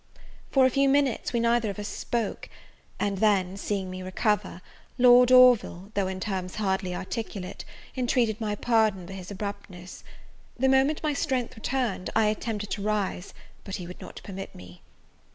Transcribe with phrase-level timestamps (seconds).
[0.49, 2.49] For a few minutes, we neither of us spoke;
[2.99, 4.63] and then, seeing me recover,
[4.97, 10.03] Lord Orville, though in terms hardly articulate, intreated my pardon for his abruptness.
[10.57, 14.81] The moment my strength returned, I attempted to rise, but he would not permit me.